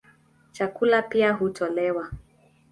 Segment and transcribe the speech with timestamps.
[0.51, 2.11] Chakula pia hutolewa.